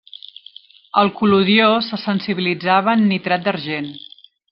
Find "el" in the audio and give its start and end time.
1.01-1.11